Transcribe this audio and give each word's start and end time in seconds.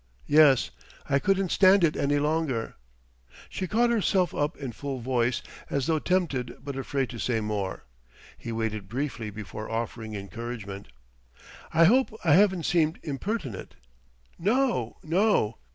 "Yes. 0.25 0.71
I 1.07 1.19
couldn't 1.19 1.51
stand 1.51 1.83
it 1.83 1.95
any 1.95 2.17
longer" 2.17 2.73
She 3.51 3.67
caught 3.67 3.91
herself 3.91 4.33
up 4.33 4.57
in 4.57 4.71
full 4.71 4.97
voice, 4.99 5.43
as 5.69 5.85
though 5.85 5.99
tempted 5.99 6.57
but 6.63 6.75
afraid 6.75 7.11
to 7.11 7.19
say 7.19 7.39
more. 7.39 7.83
He 8.35 8.51
waited 8.51 8.89
briefly 8.89 9.29
before 9.29 9.69
offering 9.69 10.15
encouragement. 10.15 10.87
"I 11.71 11.83
hope 11.83 12.17
I 12.23 12.33
haven't 12.33 12.63
seemed 12.65 12.97
impertinent...." 13.03 13.75
"No, 14.39 14.97
no!" 15.03 15.57